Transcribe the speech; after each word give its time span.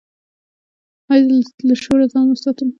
ایا 1.11 1.39
له 1.67 1.75
شور 1.81 1.99
ځان 2.11 2.25
وساتم؟ 2.29 2.69